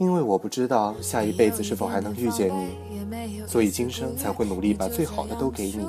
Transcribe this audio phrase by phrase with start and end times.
[0.00, 5.86] 因为我不知道下一辈子是否还能遇见你，所以今生才会努力把最好的都给你。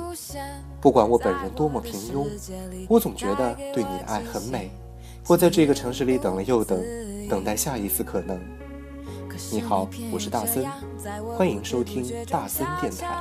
[0.82, 2.28] 不管我本人多么平庸，
[2.90, 4.70] 我总觉得对你的爱很美。
[5.26, 6.78] 我在这个城市里等了又等，
[7.26, 8.38] 等待下一次可能。
[9.50, 10.66] 你好，我是大森，
[11.34, 13.16] 欢迎收听大森电台。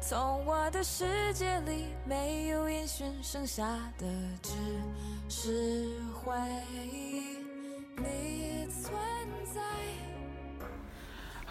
[0.00, 3.64] 从我的世界里没有音讯，剩下
[3.98, 4.06] 的
[4.42, 4.52] 只
[5.28, 5.88] 是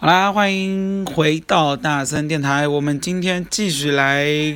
[0.04, 2.68] 好啦，欢迎回到大森电台。
[2.68, 4.54] 我们今天继续来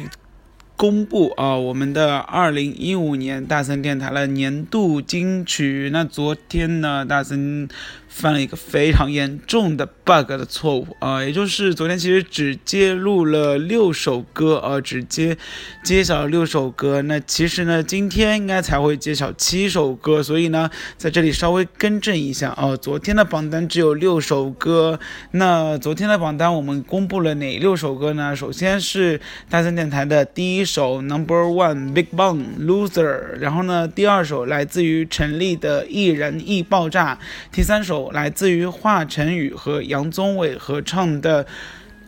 [0.77, 5.88] 公布啊，我们的二零一五年大森电台的年度金曲。
[5.91, 7.66] 那昨天呢，大森。
[8.19, 15.38] 犯了一个非常严重的 bug 的错误啊，也就是昨天其实只揭露了六首歌啊，只揭
[15.84, 17.00] 揭晓了六首歌。
[17.02, 24.98] 那其实呢，今天应该才会揭晓七首歌，所以呢，在这里稍微更正一下啊，昨天的榜单只有六首歌。
[25.30, 28.34] 那昨天的榜单我们公布了哪六首歌呢？
[28.34, 37.16] 首先是大森电台的第一首 Number One Big Bang Loser，然后呢，第二首来自于陈粒的易燃易爆炸，
[37.53, 38.08] 第三首。
[38.12, 41.47] 来自于华晨宇和杨宗纬合唱的。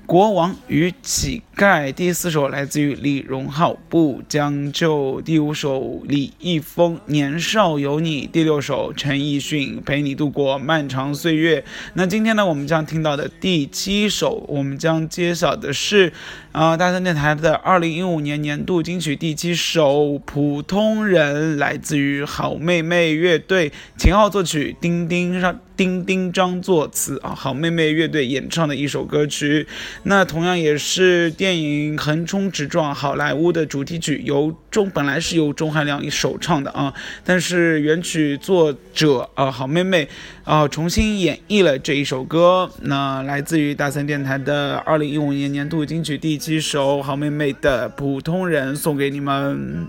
[0.06, 11.64] 国王与乞丐，第四首来自于李荣浩，不将就；第五首李易峰，年少有你；第六首陈奕迅，陪你度过漫长岁月。
[11.94, 16.12] 那今天呢，我们将听到的第七首，我们将揭晓的是，
[16.52, 29.68] 啊，大森电台的二零一五年年度金曲第七首《普通人》，来自于好妹妹乐队，秦昊作曲，丁丁上丁丁张作词啊，好妹妹乐队演唱的一首歌曲。
[30.02, 36.92] 那同样也是电影《横冲直撞好莱坞》的主题曲，由钟本来是由钟汉良一首唱的啊，
[37.24, 40.08] 但是原曲作者啊好妹妹
[40.42, 42.68] 啊重新演绎了这一首歌。
[42.82, 49.86] 那来自于大森电台的二零一五年年度金曲第几首好妹妹的《普通人》送给你们。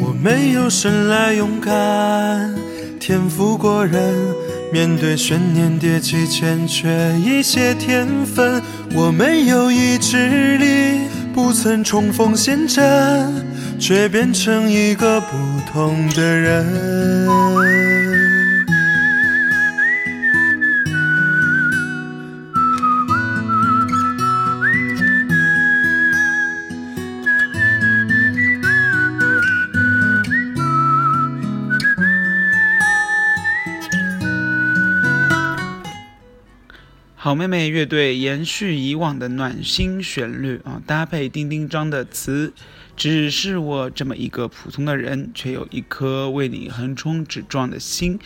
[0.00, 2.54] 我没有生来勇敢，
[2.98, 4.14] 天赋过人。
[4.72, 8.62] 面对悬念迭起，欠缺一些天分。
[8.94, 11.00] 我没有意志力，
[11.34, 13.46] 不曾冲锋陷阵，
[13.78, 15.36] 却变成一个不
[15.70, 17.87] 同的人。
[37.28, 42.54] 好妹妹乐队延续以往的暖心旋律啊，搭配丁丁张的词。
[42.96, 48.18] 只是我这么一个普通的人，却有一颗为你横冲直撞的心，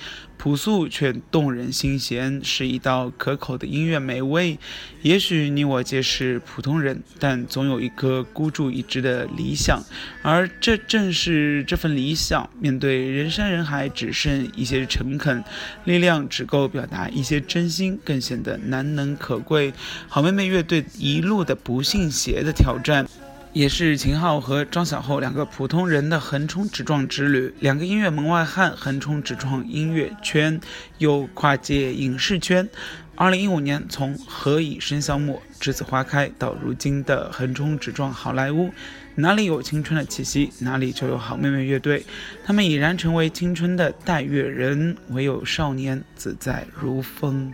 [0.42, 4.58] 朴素却动人心弦，是一道可口的音乐美味。
[5.02, 9.80] 也许你我皆是普通人，但总有一颗孤注一掷的理想，
[10.20, 12.50] 而这正是这份理想。
[12.58, 15.44] 面对人山人海，只剩一些诚恳，
[15.84, 19.72] 力量只够表达一些真心，更显得难能可贵。
[20.08, 23.06] 好妹妹乐队一路的不信邪的挑战。
[23.52, 30.58] 也是秦昊和张小厚两个普通人的横冲直撞之旅，两个音乐门外汉横冲直撞音乐圈，
[30.96, 32.66] 又跨界影视圈。
[33.14, 38.72] 二零一五年，从何以笙箫默、栀子花开到如今的横冲直撞好莱坞，
[39.16, 42.06] 哪里有青春的气息，哪里就有好妹妹乐队。
[42.46, 47.52] 他们已然成为青春的代乐人，唯有少年自在如风。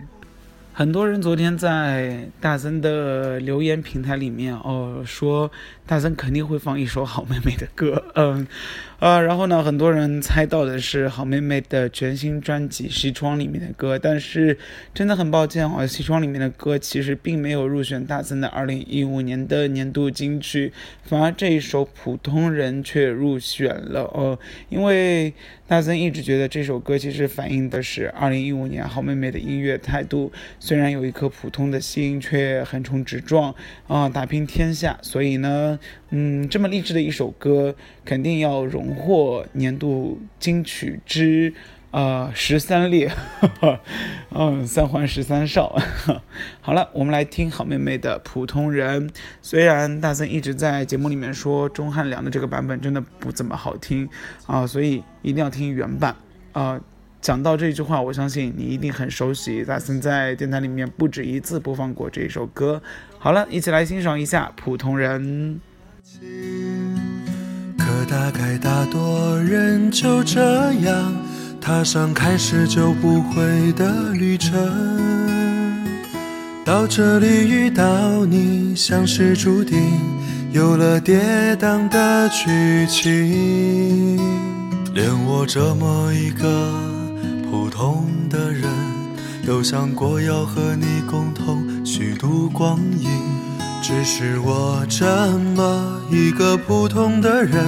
[0.79, 5.51] 很多人昨天在大森的留言平台里面哦说，
[5.85, 8.47] 大森肯定会放一首好妹妹的歌， 嗯，
[8.97, 14.57] 啊，然后呢，很多人猜到的是好妹妹的全新专辑《西窗》里面的歌，但是
[14.93, 20.71] 真的很抱歉哦，《西窗》里面的歌其实并没有入选大森的2015年的年度金曲，
[21.03, 24.39] 反而这一首《普通人》却入选了哦，
[24.69, 25.33] 因为
[25.69, 33.53] 大森一直觉得这首歌其实反映的是2015年好妹妹的音乐态度，虽然有一颗普通的心，却横冲直撞
[33.87, 35.77] 啊，打拼天下，所以呢。
[36.09, 41.53] 嗯，这么励志的一首歌，肯定要荣获年度金曲之
[41.91, 43.11] 呃十三列，
[44.35, 45.75] 嗯，三环十三少。
[46.61, 49.09] 好了，我们来听好妹妹的《普通人》。
[49.41, 54.07] 虽然大森一直在节目里面说钟汉良的这个版本真的不怎么好听
[54.45, 56.15] 啊，所以一定要听原版
[56.53, 56.79] 啊。
[57.21, 62.81] 讲到这句话，我相信你一定很熟悉，大森在电台里面不止一次播放过这首歌。
[63.17, 65.59] 好了，一起来欣赏一下《普通人》。
[67.77, 71.13] 可大概大多人就这样
[71.61, 74.53] 踏上开始就不回的旅程，
[76.65, 79.77] 到这里遇到你像是注定，
[80.51, 84.17] 有了跌宕的剧情。
[84.93, 86.73] 连我这么一个
[87.51, 88.63] 普通的人，
[89.45, 93.09] 都想过要和你共同虚度光阴。
[93.81, 95.05] 只是我这
[95.55, 97.63] 么一个普通的人，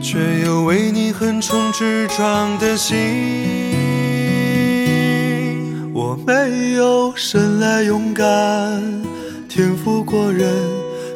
[0.00, 2.96] 却有为你横冲直撞的心。
[5.92, 8.26] 我没有生来勇敢，
[9.48, 10.54] 天赋过人，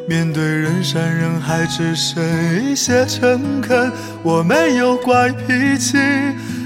[0.07, 2.21] 面对人山人海只剩
[2.63, 3.91] 一些诚恳。
[4.21, 5.97] 我没有怪脾气，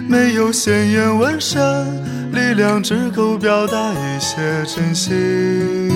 [0.07, 1.61] 没有鲜艳纹身，
[2.31, 5.91] 力量只够表达一些真心。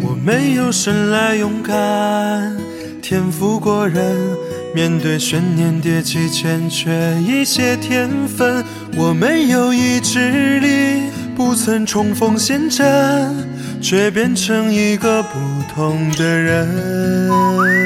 [0.00, 2.56] 我没有生来勇敢，
[3.02, 4.16] 天赋过人，
[4.74, 8.64] 面对悬念迭起欠缺一些天分。
[8.96, 11.02] 我没有意志力，
[11.36, 12.84] 不曾冲锋陷阵，
[13.80, 15.38] 却变成一个不
[15.72, 17.83] 同的人。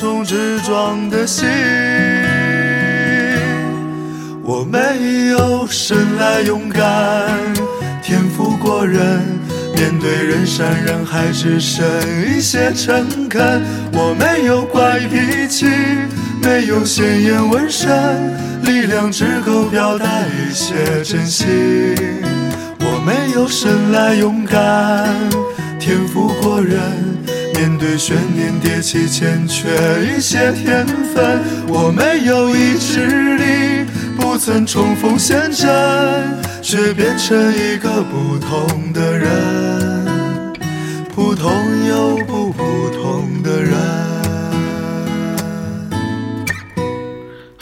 [0.00, 1.46] 冲直撞的心。
[4.42, 7.28] 我没有生来勇敢，
[8.02, 8.98] 天赋过人。
[9.74, 11.84] 面对人山人海，只剩
[12.34, 13.62] 一些诚恳。
[13.92, 15.66] 我没有怪脾气，
[16.42, 17.90] 没有鲜艳纹身，
[18.62, 21.46] 力量只够表达一些真心。
[22.78, 25.14] 我没有生来勇敢，
[25.78, 26.80] 天赋过人，
[27.60, 29.68] 面对悬念迭起，欠缺
[30.02, 31.42] 一些天分。
[31.68, 33.84] 我没有意志力，
[34.16, 35.68] 不曾冲锋陷阵。
[36.62, 40.54] 却变成一个不同的人，
[41.14, 41.52] 普通
[41.86, 42.39] 又不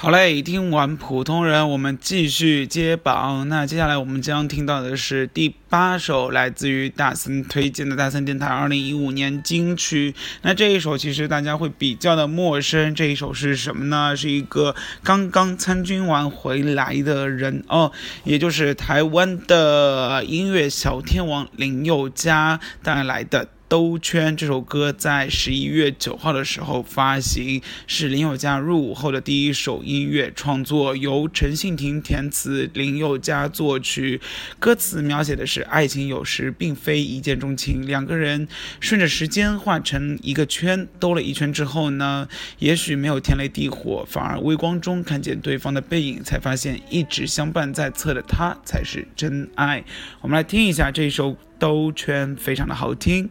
[0.09, 3.47] 好嘞，听完普通人，我们继续接榜。
[3.50, 10.15] 那接下来我们将听到的是第八首来自于大森推荐的大森电台二零一五年金曲。
[10.41, 14.17] 那这一首其实大家会比较的陌生，这一首是什么呢？
[14.17, 17.93] 是一个刚刚参军完回来的人哦，
[18.25, 23.47] 也就是台湾的音乐小天王林宥嘉带来的。
[23.68, 34.22] 兜圈这首歌在十一月九号的时候发行，是林宥嘉入伍后的第一首音乐创作，由陈信廷填词，林宥嘉作曲。
[34.58, 38.48] 歌词描写的是爱情有时并非一见钟情，两个人
[38.80, 42.26] 顺着时间画成一个圈，兜了一圈之后呢，
[42.60, 49.84] 也许没有天雷地火，反而微光中看见对方的背影，才发现一直相伴在侧的他才是真爱。
[50.22, 53.28] 我们来听一下这首兜圈，非常的好听。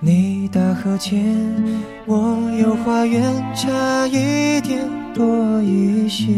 [0.00, 1.36] 你大河前，
[2.06, 3.20] 我有花园，
[3.52, 6.34] 差一点多一些。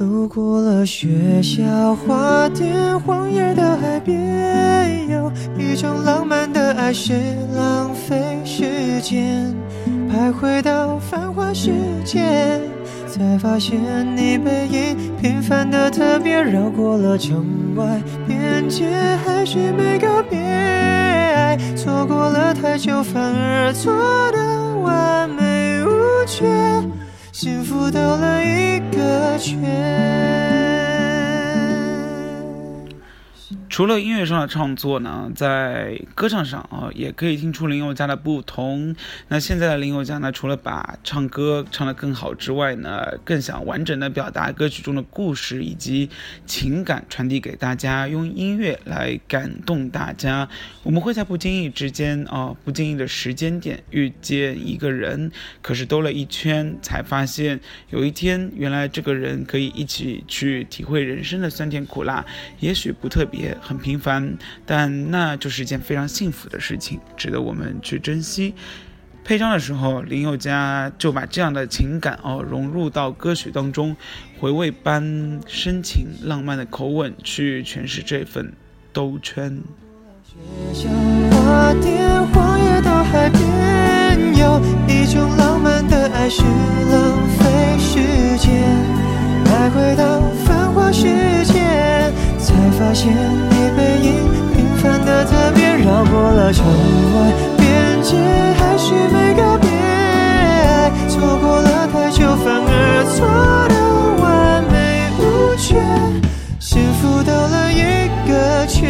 [0.00, 7.12] 路过了学校花店，荒野的海边，有一种浪漫的爱是
[7.54, 9.54] 浪费时间，
[10.10, 11.70] 徘徊到繁华世
[12.04, 12.60] 界，
[13.16, 13.80] 才发现
[14.14, 18.90] 你背影平凡的特别，绕过了城外边界，
[19.24, 23.94] 还是没告别，爱错过了太久，反而错
[24.32, 25.88] 得完美无
[26.26, 26.44] 缺。
[27.32, 30.75] 幸福兜了一个圈。
[33.76, 38.96] 除了音乐上的创作呢，在歌唱上啊，也可以听出林宥嘉的不同。
[39.28, 46.08] 那现在的林宥嘉呢，除了把唱歌唱得更好之外呢，更想完整的表达歌曲中的故事以及
[46.46, 50.48] 情感传递给大家，用音乐来感动大家。
[50.82, 55.30] 我们会在不经意之间啊，不经意的时间点遇见一个人，
[55.60, 62.24] 可是兜了一圈才发现，有一天原来这个人可以一起去体会人生的酸甜苦辣，
[62.60, 63.54] 也许不特别。
[63.66, 68.54] 很平凡，但那就是一件非常幸福的事情，值得我们去珍惜。
[69.24, 73.96] 配唱的时候，林宥嘉就把这样的情感哦融入到歌曲当中，
[74.38, 78.52] 回味般深情浪漫的口吻去诠释这份
[78.92, 79.60] 兜圈。
[80.24, 80.36] 学
[80.72, 80.88] 校
[81.30, 87.98] 花店，荒野到海边，有一种浪漫的爱是浪费时
[88.38, 88.62] 间，
[89.44, 91.08] 徘徊到繁华世
[91.46, 91.95] 界。
[92.46, 94.14] 才发现你背影
[94.54, 98.16] 平凡的特别，绕过了城外边界，
[98.56, 99.68] 还是没告别。
[99.68, 103.26] 爱错过了太久，反而错
[103.68, 103.74] 的
[104.22, 105.74] 完美无缺。
[106.60, 108.86] 幸福兜了一个圈，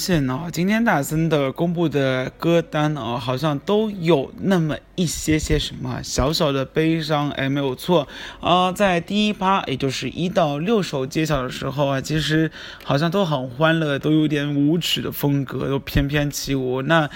[0.00, 0.48] 现哦？
[0.50, 7.30] 今天大森的公布的歌单哦，好像都有那么一些些什么小小的悲伤。
[7.32, 8.08] 哎，没有错
[8.40, 12.50] 啊，在第一趴，也就是一到六首揭晓的时候啊，其实
[12.82, 16.80] 好像都很欢乐，都有点舞曲的风格，都翩翩起舞。
[16.80, 17.10] 那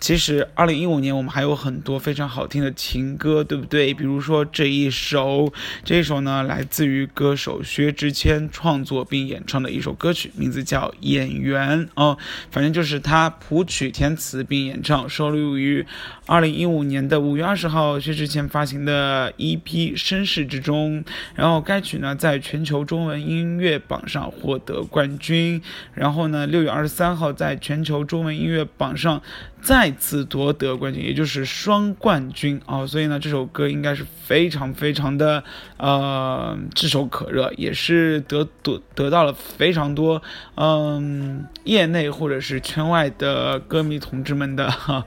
[0.00, 3.92] 其实，二零一五年我们还有很多非常好听的情歌，对不对？
[3.92, 5.52] 比如说这一首，
[5.84, 12.16] 这一首呢，来自于歌手薛之谦创作并演唱的一首歌曲，名字叫《演员》哦，
[12.50, 15.84] 反正就是他谱曲填词并演唱，收录于
[16.30, 19.64] 二零一五年的五月二十号薛之谦发行的 EP
[19.98, 21.04] 《绅士》之中。
[21.34, 25.60] 然后该曲呢，在全球中文音乐榜上获得冠军。
[25.92, 29.20] 然后呢，六月二十三号在全球中文音乐榜上。
[29.62, 32.86] 再次夺得冠军，也就是双冠军啊！
[32.86, 35.44] 所以呢，这首歌应该是非常非常的
[35.76, 40.22] 呃炙手可热，也是得得得到了非常多
[40.54, 45.04] 嗯业内或者是圈外的歌迷同志们的哈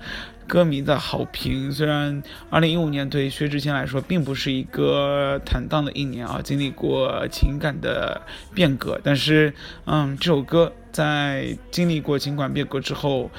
[0.47, 1.71] 歌迷的好评。
[1.71, 8.21] 虽然二零一五年对薛之谦来说并不是一个坦荡的一年啊，经历过情感的
[8.53, 9.53] 变革，但是
[9.85, 13.29] 嗯，这首歌在经历过情感变革之后。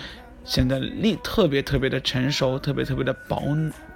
[0.47, 3.43] 显得力特别特别的成熟，特别特别的饱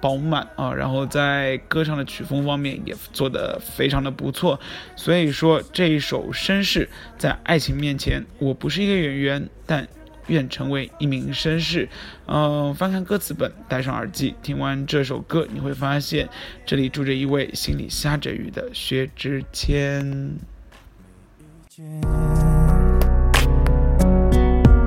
[0.01, 0.73] 饱满啊！
[0.73, 4.59] 然后在歌唱的曲风方面也做得非常的不错，
[4.95, 6.89] 所以说这一首绅士
[7.19, 9.87] 在爱情面前，我不是一个演员，但
[10.29, 11.89] 愿成为一名绅士。
[12.27, 16.29] 嗯，翻看歌词本，戴上耳机，听完这首歌，你会发现
[16.65, 20.37] 这里住着一位心里下着雨的薛之谦。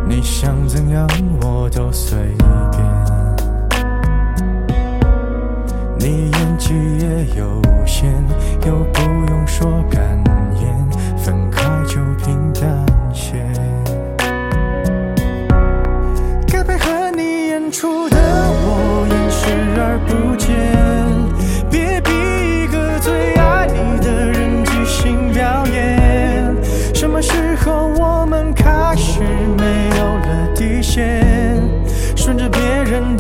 [0.09, 1.07] 你想怎样
[1.41, 2.19] 我都随
[2.71, 2.83] 便。
[5.99, 8.13] 你演技也有限，
[8.67, 10.03] 又不用说感
[10.61, 11.62] 言，分开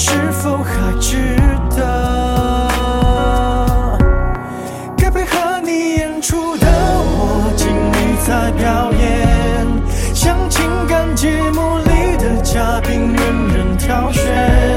[0.00, 1.36] 是否还值
[1.76, 1.82] 得？
[4.96, 9.66] 该配合你演出的我尽力在表演，
[10.14, 14.67] 像情感节目里的嘉宾任人挑选。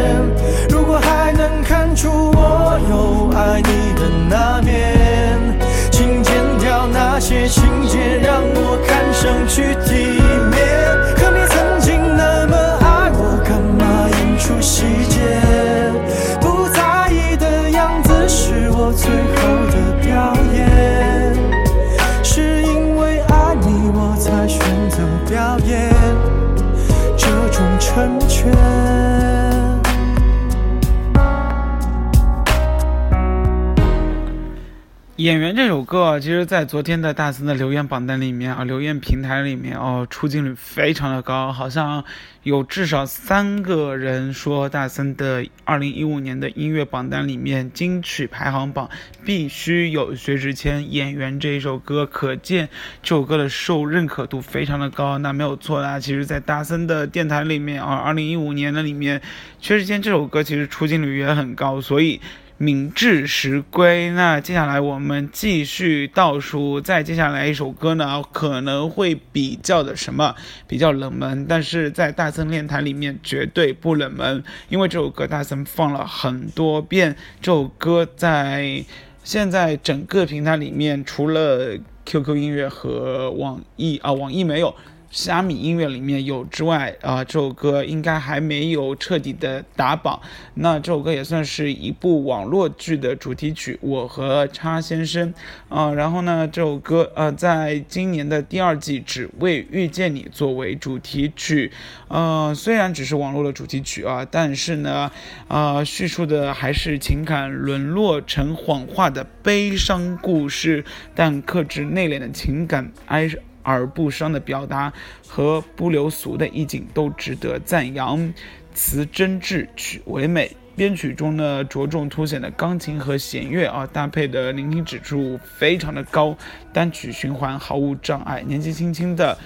[35.21, 42.03] 演员这首歌，其实，在昨天的大森的留言榜单里面啊，留言平台里面哦，出镜率非常的高，好像
[42.41, 48.89] 有至少三个人说大森的二零一五年的音乐榜单里面金曲排行榜
[49.23, 52.67] 必须有薛之谦《演员》这一首歌，可见
[53.03, 55.19] 这首歌的受认可度非常的高。
[55.19, 59.21] 那没有错啦，其实，在大森的电台里面啊，二零一五年的里面，
[59.59, 62.19] 薛之谦这首歌其实出镜率也很高，所以。
[62.61, 64.11] 名至实归。
[64.11, 70.35] 那接下来我们继续倒数，再接下来一首歌呢，可能会比较的什么
[70.67, 77.15] 比较冷门，但是在大森电台里面绝对不冷门，因为这首歌大森放了很多遍。
[77.41, 78.85] 这首歌在
[79.23, 84.75] 现在整个平台里面，除了 QQ 音乐和网易啊，网易没有。
[85.11, 90.19] 虾米音乐里面有之外啊，这首歌应该还没有彻底的打榜。
[90.53, 95.33] 那这首歌也算是一部网络剧的主题曲，《我和叉先生》
[95.67, 95.93] 啊。
[95.93, 101.69] 然后呢，这首歌呃，在今年的第二季《只为遇见你》作为主题曲，
[102.07, 105.11] 呃，虽然只是网络的主题曲啊，但是呢，
[105.49, 113.29] 啊，叙述的还是情感沦落成谎话的悲伤故事，但克制内敛的情感哀。
[113.63, 114.91] 而不伤的表达
[115.27, 118.33] 和不留俗的意境都值得赞扬，
[118.73, 120.55] 词真挚，曲唯美。
[120.75, 126.35] 编曲中呢，着重凸显的钢琴和弦乐啊，搭配的聆听指数非常的高，
[126.71, 128.41] 单曲循环毫无障碍。
[128.47, 129.37] 年纪轻轻的。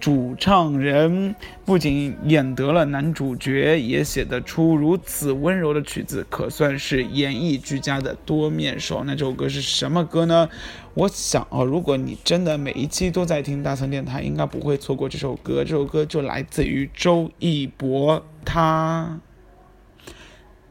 [0.00, 1.34] 主唱人
[1.66, 9.04] 不仅演得了男主角，也写得出如此温柔的曲子，可算是演绎俱佳的多面手。
[9.04, 10.48] 那这首歌是什么歌呢？
[10.94, 15.62] 我想啊，如果你真的每一期都在听大森电台，应该不会错过这首歌。
[15.62, 19.20] 这首歌就来自于周一博，他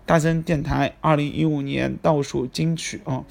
[0.08, 3.24] 大森电台二零一五年倒数金曲哦，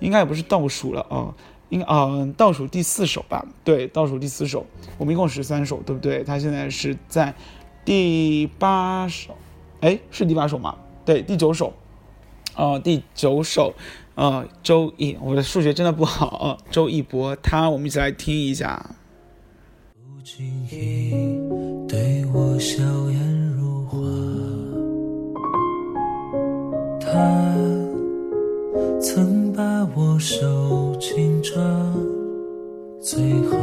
[0.00, 1.36] 应该也不是倒数了啊。
[1.68, 4.64] 应嗯，倒数第四首吧，对，倒数第四首，
[4.98, 6.22] 我们一共十三首，对不对？
[6.22, 7.34] 他现在是在
[7.84, 9.36] 第八首，
[9.80, 10.76] 哎，是第八首吗？
[11.04, 11.72] 对，第九首，
[12.54, 13.74] 哦，第九首，
[14.14, 18.94] 呃，周一，我的数学真的不好，周一博，他，我们一起来听一下。
[19.94, 21.12] 不经意
[21.88, 23.98] 对我笑颜如花，
[27.00, 27.85] 他。
[29.00, 29.62] 曾把
[29.94, 31.62] 我手紧抓，
[33.00, 33.56] 最后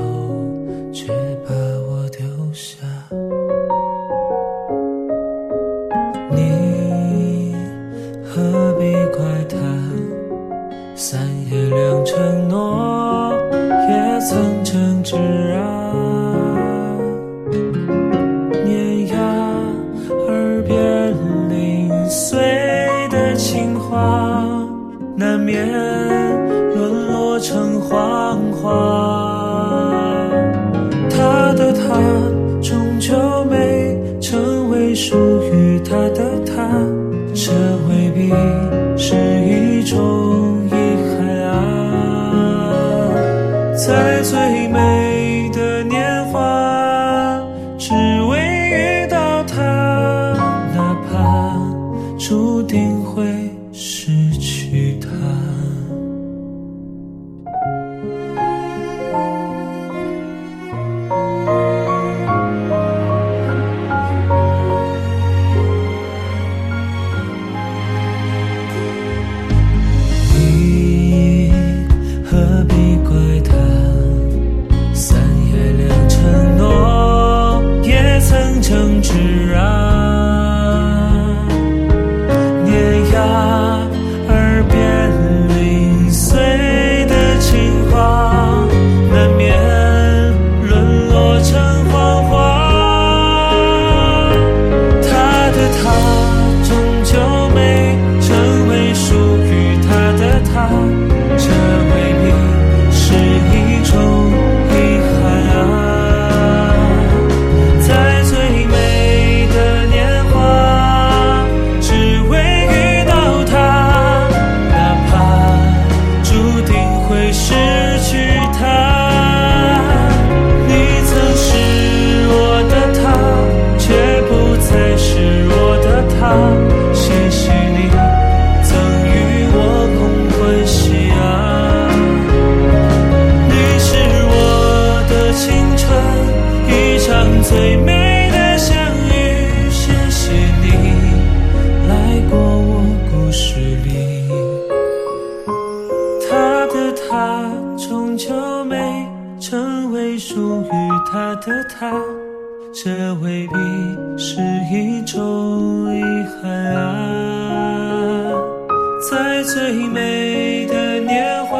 [159.83, 161.59] 最美的年华，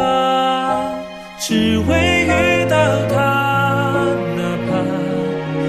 [1.38, 2.78] 只为遇到
[3.14, 4.06] 他，
[4.38, 4.72] 哪怕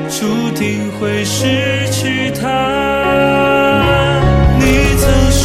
[0.09, 2.47] 注定会失去他。
[4.57, 4.63] 你
[5.01, 5.43] 曾是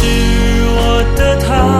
[0.78, 1.79] 我的他，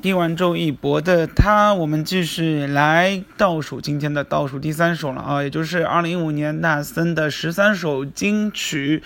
[0.00, 9.02] 听完周一博的他，我们继续来倒数今天的倒数第三首了啊，也就是二零一五年纳森的十三首金曲。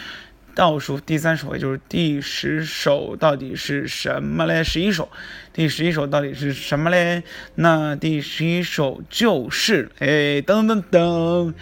[0.55, 4.63] 倒数第三首，也就是第十首，到底是什么嘞？
[4.63, 5.09] 十一首，
[5.53, 7.25] 第十一首到底是什么嘞？
[7.57, 10.07] 那第十一首就是，哎，
[10.43, 11.53] 噔噔噔，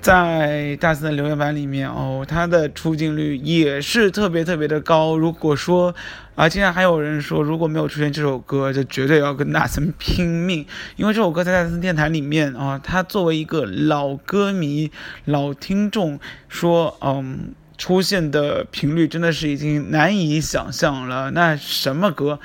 [0.00, 5.16] 在大森的留言板里面哦，他的出镜率也是特别特别的高。
[5.16, 5.94] 如果说
[6.34, 14.90] 啊，竟然还有人说，如果没有出现这首歌，就绝对要跟大森拼命，因为这首歌在大森电台里面啊，他作为一个老歌迷、
[15.24, 17.54] 老听众说，嗯。
[17.80, 21.30] 出现的频率真的是已经难以想象了。
[21.30, 22.38] 那什么歌？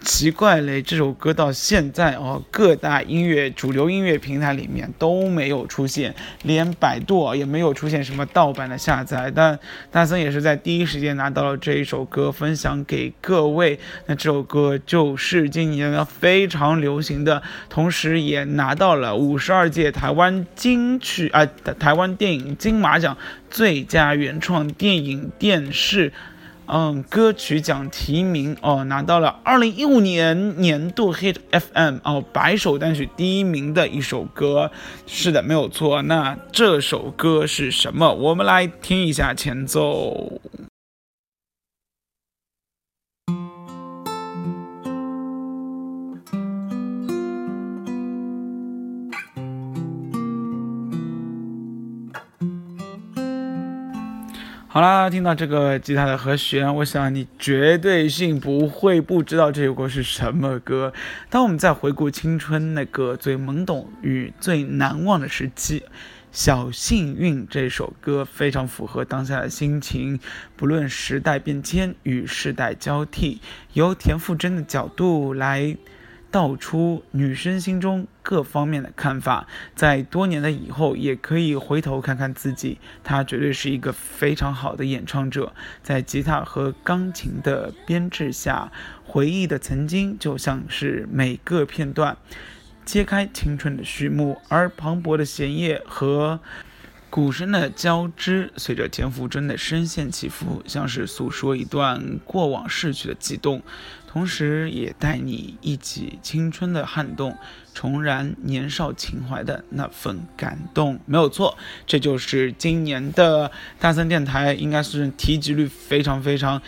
[0.00, 9.30] 奇怪嘞，这首歌到现在哦，各大音乐主流音乐平台里面都没有出现，连百度也没有出现什么盗版的下载。
[9.34, 9.58] 但
[9.90, 13.78] 大森也是在第一时间拿到了这一首歌，分享给各位。
[14.06, 21.44] 那这首歌就是今年非常流行的，同时也拿到了五十二届台湾金曲啊、
[21.78, 23.16] 台湾电影金马奖
[23.50, 26.12] 最佳原创电影电视。
[26.70, 34.70] 嗯，歌曲奖提名哦，拿到了二零一五年年度 Hit FM 哦百首单曲第一名的一首歌，
[35.06, 36.02] 是的，没有错。
[36.02, 38.12] 那这首歌是什么？
[38.12, 40.40] 我们来听一下前奏。
[54.78, 60.92] 好啦，听到这个吉他的和弦，我想你绝对性不会不知道这首歌是什么歌。
[61.28, 65.80] 当我们在回顾青春那个最懵懂与最难忘的时期，
[66.30, 70.20] 《小幸运》这首歌非常符合当下的心情。
[70.54, 73.40] 不论时代变迁与世代交替，
[73.72, 75.76] 由田馥甄的角度来。
[76.30, 85.52] 道出女生心中各方面的看法，在多年的以后，也可以回头看看自己，她绝对是一个非常好的演唱者。
[85.82, 88.70] 在吉他和钢琴的编制下，
[89.04, 92.16] 回忆的曾经就像是每个片段，
[92.84, 96.40] 揭开青春的序幕，而磅礴的弦乐和。
[97.10, 103.62] 鼓声的交织，随着田馥甄的声线起伏，像是诉说一段过往逝去的悸动，
[104.08, 107.36] 同时也带你一起青春的撼动，
[107.72, 110.98] 重燃年少情怀的那份感动。
[111.06, 116.60] 没有错，这就是今年的大森电台，应该是提及率非常非常，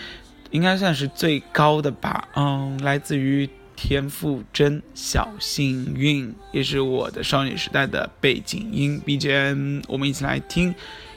[0.50, 2.29] 应该算是最高的吧。
[2.37, 3.48] 嗯，来自于。
[3.83, 10.74] 田馥甄《小幸运》也是我的少女时代的背景音 BGM，我们一起来听，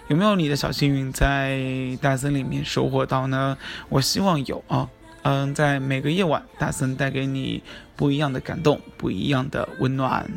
[0.07, 1.59] 有没有你的小幸运在
[2.01, 3.57] 大森里面收获到呢？
[3.89, 4.87] 我希望有啊，
[5.23, 7.63] 嗯，在每个夜晚，大森带给你
[7.95, 10.29] 不一样的感动，不一样的温暖。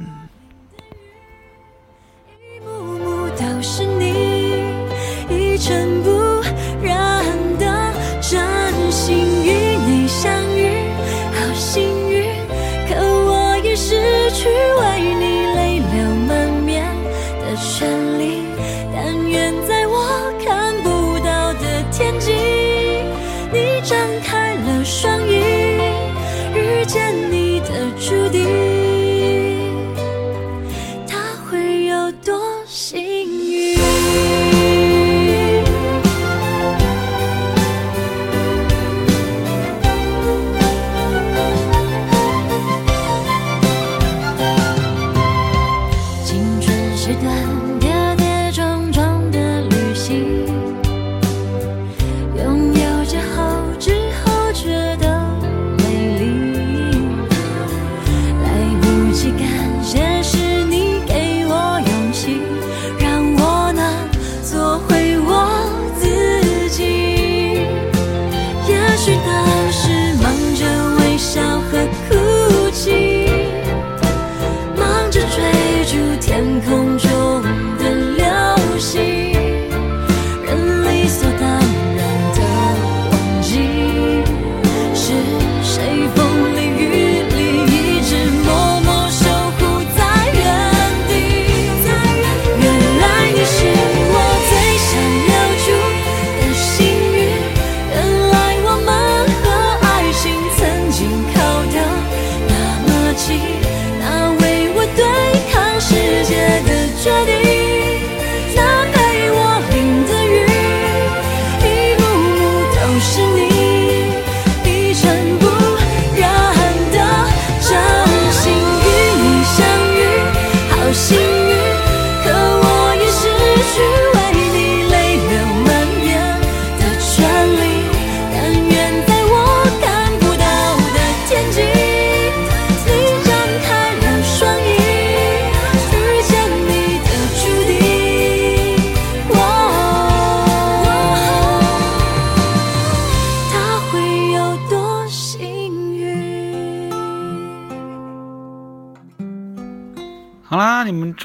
[2.40, 4.14] 一幕幕都是你，
[5.28, 6.15] 一尘不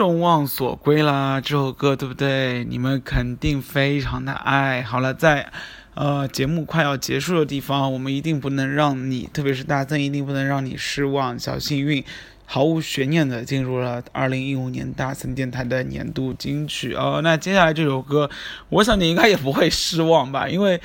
[0.01, 2.65] 众望所归啦，这首歌对不对？
[2.65, 5.51] 你们肯定非常的爱好了，在
[5.93, 11.37] 呃节目快要结束的地方，我们一定不能让你，特别是大森，一定不能让你失望。
[11.37, 12.03] 小幸运，
[12.47, 17.21] 毫无悬念的进入了二零一五年大森电台的年度金曲哦。
[17.23, 18.27] 那接下来这首歌，
[18.69, 20.49] 我想你应该也不会失望吧？
[20.49, 20.81] 因为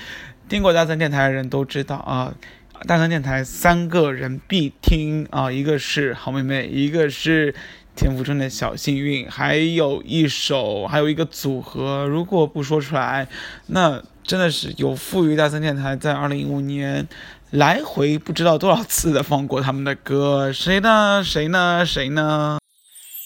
[0.46, 2.34] 听过大森电台的人都知道啊，
[2.86, 7.54] 大森电台三个人必听啊，一个是好妹妹，一个是。
[7.96, 13.26] 田馥甄的小幸运，还有一首，还有一个组合，如果不说出来，
[13.68, 17.08] 那真的是有富于大森电台在二零一五年
[17.50, 21.22] 来回不知道多少次的放过他们的歌，谁呢？
[21.24, 21.84] 谁呢？
[21.86, 22.58] 谁呢？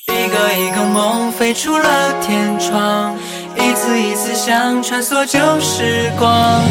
[0.08, 3.16] 一个一个梦飞出了天窗，
[3.56, 6.62] 一次一次想穿梭旧时光。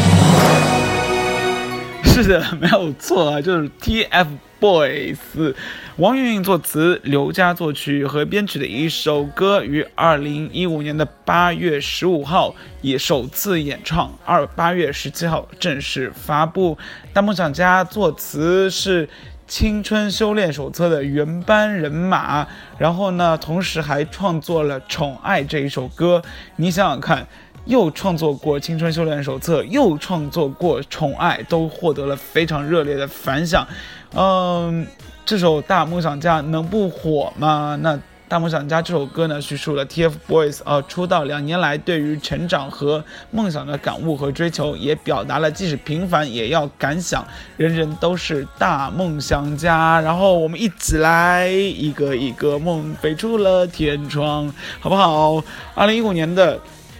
[2.04, 5.54] 是的，没有错啊，就是 TFBOYS，
[5.96, 16.76] 王云云作词，刘佳作曲和编曲的一首歌，于二零一五年的八月十五号也首次演唱，二八月十七号正式发布。
[17.12, 19.08] 大梦想家作词是。
[19.50, 22.46] 青春修炼手册的原班人马，
[22.78, 26.22] 然后呢，同时还创作了《宠爱》这一首歌。
[26.54, 27.26] 你想想看，
[27.70, 33.66] 又创作过《青春修炼手册》，又创作过《宠爱》，都获得了非常热烈的反响。
[34.12, 34.86] 嗯，
[35.24, 37.78] 这首《大梦想家》能不火吗？
[37.80, 37.98] 那。
[38.30, 50.00] 大梦想家这首歌呢，叙述了 TFBOYS 呃出道两年来对于成长和梦想的感悟和追求，也表达了即使平凡也要敢想，人人都是大梦想家。
[50.00, 55.42] 然后我们一起来，一个一个梦飞出了天窗，好不好？
[55.74, 56.56] 二零一五年的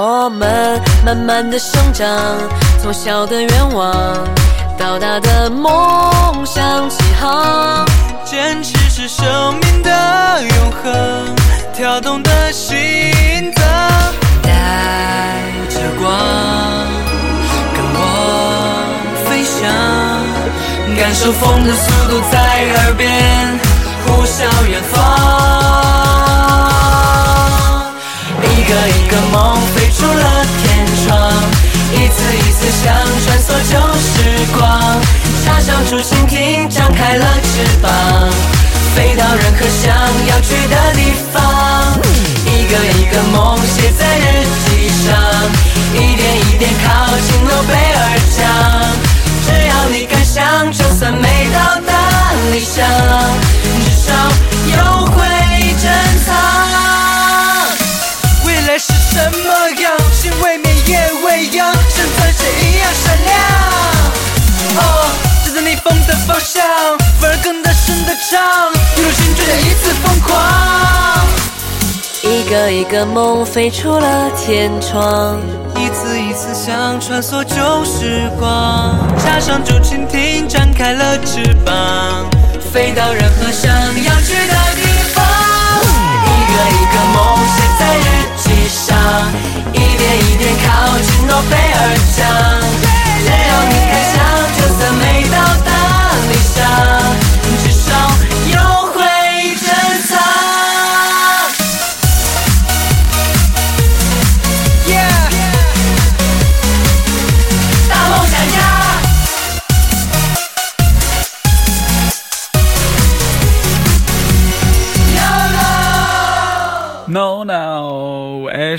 [0.00, 2.06] 我们慢慢的生长，
[2.80, 3.92] 从小的愿望
[4.78, 7.84] 到大的梦想起航。
[8.24, 9.90] 坚持是生命的
[10.40, 11.34] 永恒，
[11.74, 12.72] 跳动的心
[13.56, 13.64] 脏。
[14.40, 16.12] 带着光，
[17.74, 18.00] 跟我
[19.26, 19.66] 飞翔，
[20.96, 22.38] 感受风的速度在
[22.84, 23.58] 耳边
[24.06, 25.67] 呼啸远方。
[28.68, 31.42] 一个一个梦飞出了天窗，
[31.90, 32.92] 一次一次想
[33.24, 35.00] 穿梭旧时光，
[35.42, 37.90] 插上竹蜻蜓，张开了翅膀，
[38.94, 39.96] 飞到任何想
[40.28, 41.98] 要去的地方。
[42.44, 45.16] 一个一个梦写在日记上，
[45.94, 48.44] 一点一点靠近诺贝尔奖。
[49.46, 51.92] 只要你敢想，就算没到达
[52.52, 52.86] 理想，
[53.82, 54.12] 至少
[54.76, 55.24] 有会
[59.18, 59.90] 什么样？
[60.12, 63.34] 心未眠，夜未央，像钻石一样闪亮。
[64.76, 64.80] 哦，
[65.44, 66.62] 站在逆风的方向，
[67.20, 70.30] 反而更大声的唱，一路心追的一次疯狂。
[72.22, 75.40] 一个一个梦飞出了天窗，
[75.74, 82.24] 一次一次想穿梭旧时光，插上竹蜻蜓，展开了翅膀，
[82.72, 83.72] 飞到任何想
[84.04, 84.54] 要去的
[88.68, 88.96] 上，
[89.72, 92.87] 一点一点靠近诺贝尔奖。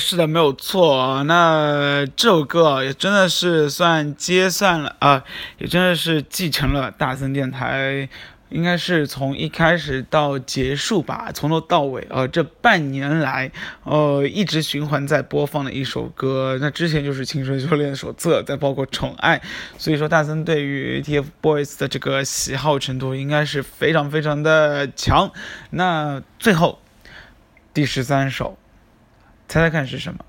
[0.09, 1.23] 是的，没有错。
[1.25, 5.23] 那这首歌，也真的是算接算了啊，
[5.59, 8.09] 也真的是继承了大森电台。
[8.49, 13.51] 应该是从一开始到结束吧，从头到尾，呃，这半年来，
[13.83, 16.57] 呃，一直循环在播放的一首歌。
[16.59, 19.37] 那之前就是《青春修炼手册》，再包括《宠爱》，
[19.77, 25.31] 所以说大森对于 TFBOYS 的这个喜好程度应该是非常非常的强。
[25.69, 26.79] 那最后。
[27.71, 28.57] 第十三首，
[29.49, 30.19] 猜猜看是什么？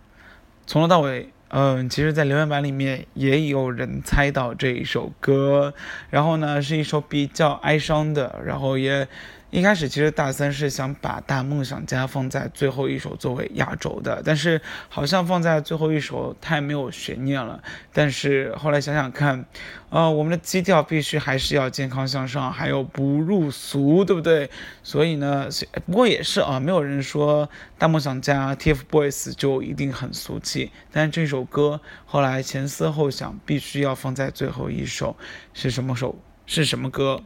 [0.66, 5.74] 从头到尾，嗯，其实，在留言板里面也有人猜到这一首歌。
[6.08, 9.06] 然后呢，是一首比较哀伤的，然后也。
[9.50, 17.60] 一开始其实大森是想把大梦想家放在最后一首作为压轴的，但是好像放在最后一首太没有悬念了。
[17.92, 19.44] 但是后来想想看，
[19.88, 24.48] 呃，我们的基调必须还是要健康向上，还有不入俗，对不对？
[24.84, 25.48] 所以呢，
[25.84, 30.70] 不过也是啊，没有人说大梦想家 TFBOYS 就一定很俗气。
[30.92, 35.16] 但这首歌后来前思后想，必须要放在最后一首，
[35.52, 36.16] 是什么首？
[36.46, 37.22] 是什么歌？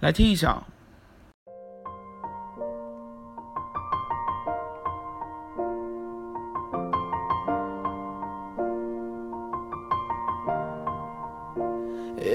[0.00, 0.64] 来听一下。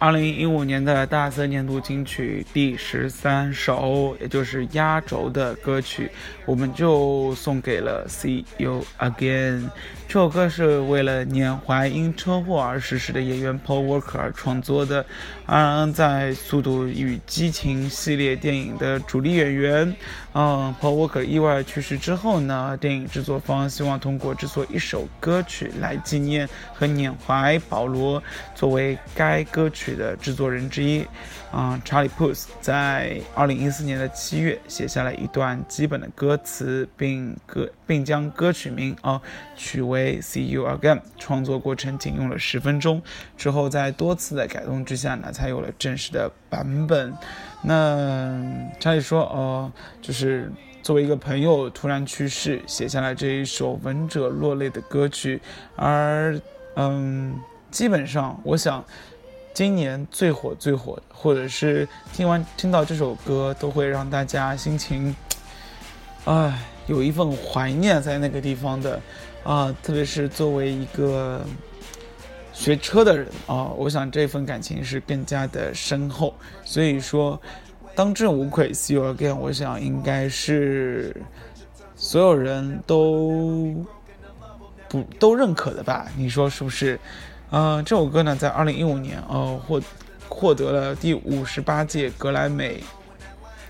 [0.00, 6.08] 二零一五年的大森年度金曲第十三首，也就是压轴的歌曲，
[6.46, 9.64] 我们就送给了《See You Again》。
[10.08, 15.04] 这首歌是为了缅怀因车祸而逝世的演员 Paul Walker 而创作的。
[15.44, 19.94] 嗯，在《速度与激情》系列电影的主力演员，
[20.32, 28.22] 嗯，Paul Walker 意外去世之后呢，电影制作方希望通过制作一首歌曲来纪念和缅怀保罗，
[28.54, 31.04] 作为该歌曲的制作人之一。
[31.50, 39.18] 啊、查理·普斯在二零一四年的七月写下了一段基本的歌词，并歌并将歌曲名啊、
[39.56, 40.96] 取为《See You Again》。
[41.18, 43.02] 创作过程仅用了十分钟，
[43.36, 47.12] 之后在多次的改动之下呢，才有了正式的版本。
[47.62, 48.42] 那
[48.80, 50.50] 查理说，哦、就是
[50.82, 55.40] 作为一个朋友突然去世，写下了这一首闻者落泪的歌曲，
[55.76, 56.40] 而
[56.76, 57.38] 嗯，
[57.70, 58.84] 基本上我想。
[59.54, 65.12] 今年最火最火，或者是听完听到这首歌，都会让大家心情，
[66.26, 69.00] 唉，有一份怀念在那个地方的，
[69.44, 71.40] 啊，特别是作为一个
[72.52, 76.34] 学车的人啊，我想这份感情是更加的深厚。
[76.64, 77.40] 所以说，
[77.94, 81.16] 当之无愧，See You Again，我想应该是
[81.96, 83.74] 所有人都
[84.88, 86.06] 不都认可的吧？
[86.16, 86.98] 你说是不是？
[87.50, 89.80] 呃，这首歌呢，在二零一五年，呃，获
[90.28, 92.82] 获得了第五十八届格莱美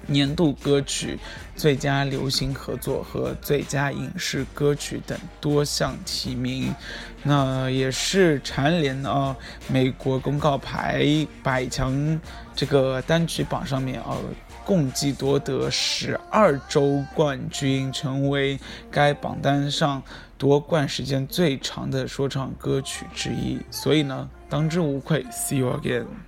[0.09, 1.17] 年度歌曲、
[1.55, 6.75] 最佳流行合作和最佳影视歌曲等多项提名。
[7.23, 9.37] 那也是蝉联啊、
[9.69, 11.07] 美国公告牌
[11.43, 12.21] 百强
[12.57, 14.17] 这个单曲榜上面啊。
[14.65, 20.03] 共计夺得十二周冠军，成为该榜单上
[20.37, 23.59] 夺冠时间最长的说唱歌曲之一。
[23.71, 25.25] 所以呢，当之无愧。
[25.33, 26.28] See you again。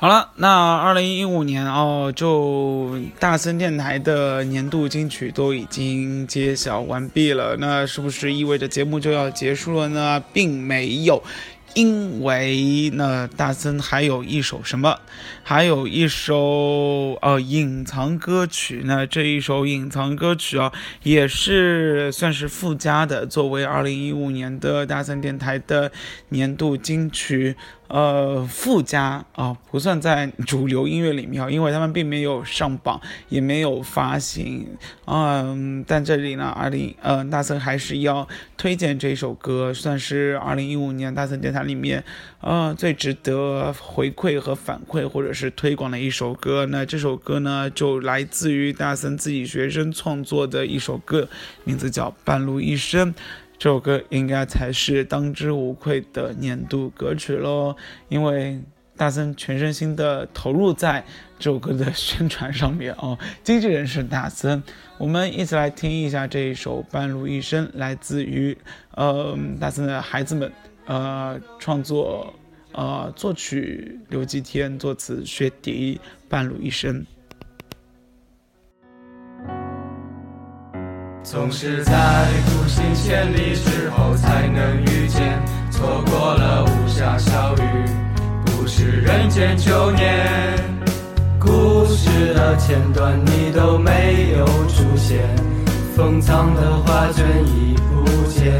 [0.00, 7.56] 好了，那二零一五年哦，就大森电台的年度金曲都已经揭晓完毕了。
[7.56, 10.22] 那是不是意味着节目就要结束了呢？
[10.32, 11.20] 并没有，
[11.74, 15.00] 因为那大森还有一首什么？
[15.42, 18.82] 还有一首呃隐藏歌曲。
[18.84, 20.72] 那这一首隐藏歌曲啊，
[21.02, 25.90] 也是算是附加的，作为二零一五年的大森电台的
[26.28, 27.56] 年度金曲。
[27.88, 34.66] 呃，附加啊，不算在主流音乐里面啊，因为他们并没有上榜，也没有发行，
[35.06, 38.28] 嗯，但这里呢，二零呃大森还是要
[38.58, 42.04] 推荐这首歌，算是二零一五年大森电台里面，
[42.42, 46.66] 呃，最值得回馈和反馈或者是推广的一首歌。
[46.66, 51.26] 那这首歌呢，就来自于大森自己学生创作的一首歌，
[51.64, 53.14] 名字叫《半路一生》。
[53.58, 57.74] 这首歌应该才是当之无愧的年度歌曲喽，
[58.08, 58.62] 因为
[58.96, 61.04] 大森全身心的投入在
[61.40, 63.18] 这首歌的宣传上面哦。
[63.42, 64.62] 经纪人是大森，
[64.96, 68.56] 我们一起来听一下这一首《半路一生》，来自于
[68.92, 70.52] 呃大森的孩子们，
[70.86, 72.32] 呃创作
[72.70, 75.96] 呃作曲刘继天，作词薛迪，
[76.28, 77.00] 《半路一生》。
[81.30, 81.92] 总是在
[82.46, 85.38] 孤行千里之后才能遇见，
[85.70, 87.84] 错过了无暇小雨，
[88.46, 90.26] 不是人间旧年。
[91.38, 95.20] 故事的前段你都没有出现，
[95.94, 98.50] 封藏的画卷已不见。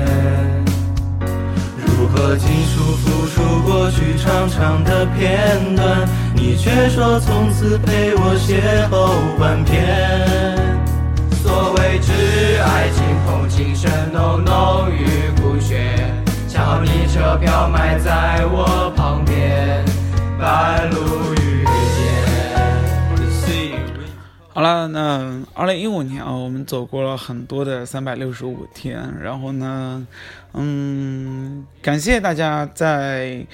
[1.78, 8.60] 如何尽数复述过去长长的片段，你却说从此陪我邂
[8.90, 10.87] 逅万篇。
[12.00, 12.20] 所谓
[12.58, 15.96] 挚爱，情同情深，浓浓于骨血。
[16.48, 19.84] 恰好你车票埋在我旁边，
[20.38, 21.68] 半路遇见。
[24.48, 30.06] 好了，那二零一五年啊，我们走过了很多的三百六十五天，然后呢，
[30.54, 33.46] 嗯，感谢大家在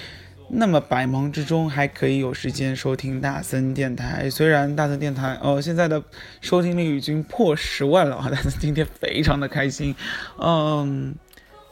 [0.55, 4.31] 那么百忙之中还可以有时间收听大森电台。
[4.31, 6.03] 虽然大森电台哦现在的
[6.41, 9.95] 收听率已经破十万了啊，但是今天非常的开心，
[10.39, 11.15] 嗯，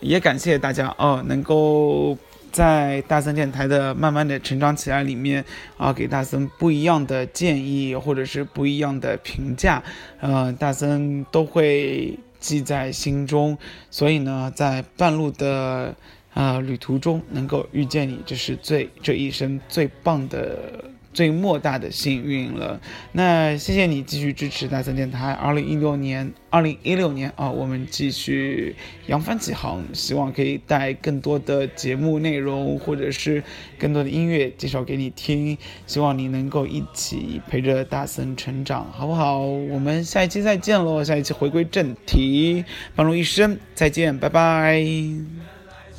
[0.00, 2.16] 也感谢大家哦，能够。
[2.52, 5.42] 在大森电台的慢慢的成长起来里面
[5.78, 9.82] 啊，给大森不一样的建议或者是不一样的评价，
[10.20, 13.56] 呃，大森都会记在心中。
[13.90, 15.96] 所以呢，在半路的
[16.34, 20.92] 啊旅途中能够遇见你，这是最这一生最棒的。
[21.14, 22.80] 最莫大的幸运了。
[23.12, 25.30] 那谢谢你继续支持大森电台。
[25.32, 28.74] 二零一六年、二零一六年啊，我们继续
[29.08, 33.44] 扬帆起航，希望可以带更多的节目内容，或者是
[33.78, 35.58] 更多的音乐介绍给你听。
[35.86, 39.38] 希望你能够一起陪着大森成长，好不好？
[39.38, 41.04] 我们下一期再见喽！
[41.04, 42.64] 下一期回归正题，
[42.96, 44.82] 半路一生再见，拜拜。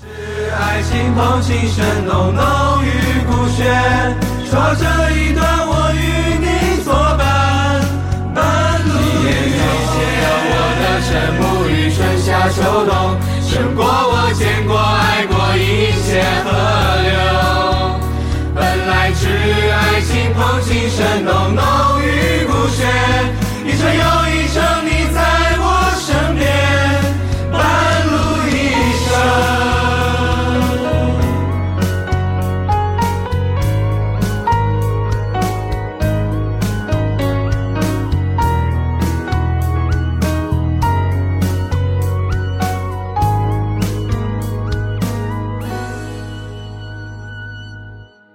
[0.05, 2.41] 爱情同情深，浓浓
[2.83, 2.87] 于
[3.25, 3.63] 骨血。
[4.49, 4.83] 说这
[5.15, 5.97] 一段，我与
[6.43, 6.47] 你
[6.83, 7.21] 作伴，
[8.35, 8.43] 半
[8.85, 8.91] 路
[9.23, 9.99] 遇见
[10.49, 12.91] 我的沉默与春夏秋冬，
[13.41, 15.59] 胜过我见过爱过一
[16.03, 16.47] 切河
[17.03, 17.11] 流。
[18.53, 19.21] 本来挚
[19.71, 21.63] 爱情同情深，浓浓
[22.01, 22.85] 于骨血，
[23.65, 24.32] 一程又一。